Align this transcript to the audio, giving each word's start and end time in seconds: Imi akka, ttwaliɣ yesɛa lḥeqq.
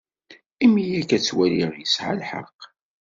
Imi 0.65 0.83
akka, 0.99 1.17
ttwaliɣ 1.19 1.71
yesɛa 1.75 2.13
lḥeqq. 2.19 2.59